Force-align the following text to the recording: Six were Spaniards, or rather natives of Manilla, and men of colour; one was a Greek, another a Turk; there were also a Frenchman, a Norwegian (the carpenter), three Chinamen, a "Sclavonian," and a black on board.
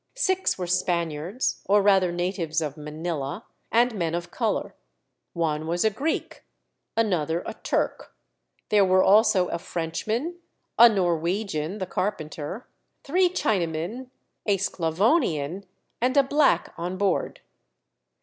Six 0.15 0.57
were 0.57 0.65
Spaniards, 0.65 1.61
or 1.67 1.83
rather 1.83 2.11
natives 2.11 2.59
of 2.59 2.73
Manilla, 2.75 3.45
and 3.71 3.93
men 3.93 4.15
of 4.15 4.31
colour; 4.31 4.73
one 5.33 5.67
was 5.67 5.85
a 5.85 5.91
Greek, 5.91 6.43
another 6.97 7.43
a 7.45 7.53
Turk; 7.53 8.11
there 8.69 8.83
were 8.83 9.03
also 9.03 9.47
a 9.49 9.59
Frenchman, 9.59 10.39
a 10.79 10.89
Norwegian 10.89 11.77
(the 11.77 11.85
carpenter), 11.85 12.67
three 13.03 13.29
Chinamen, 13.29 14.09
a 14.47 14.57
"Sclavonian," 14.57 15.65
and 16.01 16.17
a 16.17 16.23
black 16.23 16.73
on 16.79 16.97
board. 16.97 17.41